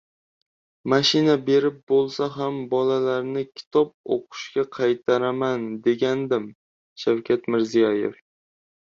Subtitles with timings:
[0.91, 6.47] “Mashina berib bo‘lsa ham bolalarni kitob o‘qishga qaytaraman degandim...”—
[7.03, 8.17] Shavkat Mirziyoyev